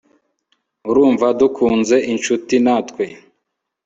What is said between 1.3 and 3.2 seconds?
dukunze inshuti natwe